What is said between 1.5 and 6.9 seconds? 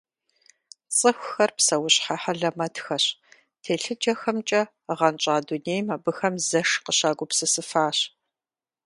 псэущхьэ хьэлэмэтхэщ- телъыджэхэмкӏэ гъэнщӏа дунейм абыхэм зэш